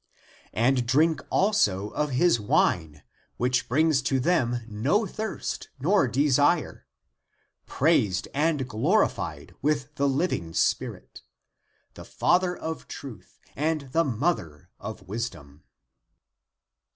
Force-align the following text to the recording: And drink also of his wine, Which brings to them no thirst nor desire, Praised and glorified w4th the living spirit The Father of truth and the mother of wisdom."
And 0.55 0.87
drink 0.87 1.21
also 1.29 1.89
of 1.91 2.09
his 2.09 2.39
wine, 2.39 3.03
Which 3.37 3.69
brings 3.69 4.01
to 4.01 4.19
them 4.19 4.61
no 4.67 5.05
thirst 5.05 5.69
nor 5.79 6.07
desire, 6.07 6.87
Praised 7.67 8.27
and 8.33 8.67
glorified 8.67 9.53
w4th 9.63 9.93
the 9.93 10.09
living 10.09 10.55
spirit 10.55 11.21
The 11.93 12.03
Father 12.05 12.57
of 12.57 12.87
truth 12.87 13.39
and 13.55 13.91
the 13.91 14.03
mother 14.03 14.71
of 14.79 15.07
wisdom." 15.07 15.65